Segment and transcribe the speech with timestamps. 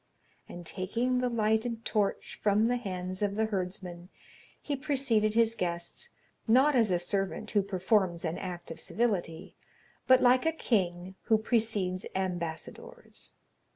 [0.49, 4.09] And taking the lighted torch from the hands of the herdsman,
[4.59, 6.09] he preceded his guests,
[6.47, 9.53] not as a servant who performs an act of civility,
[10.07, 13.33] but like a king who precedes ambassadors.